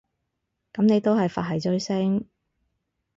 [0.73, 2.25] 噉你都係佛系追星